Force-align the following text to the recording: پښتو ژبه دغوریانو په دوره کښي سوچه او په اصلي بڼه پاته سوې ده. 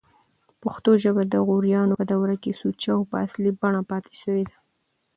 پښتو 0.61 0.91
ژبه 1.03 1.23
دغوریانو 1.25 1.93
په 1.99 2.05
دوره 2.11 2.35
کښي 2.43 2.53
سوچه 2.61 2.89
او 2.97 3.01
په 3.11 3.15
اصلي 3.25 3.51
بڼه 3.61 3.81
پاته 3.89 4.13
سوې 4.21 4.43
ده. 4.49 4.57